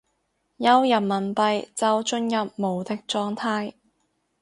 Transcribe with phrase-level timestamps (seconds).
[0.57, 3.75] 有人民幣就進入無敵狀態